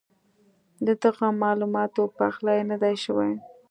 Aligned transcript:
ددغه 0.85 1.27
معلوماتو 1.41 2.03
پخلی 2.17 2.59
نۀ 2.69 2.75
دی 2.81 2.95
شوی 3.03 3.31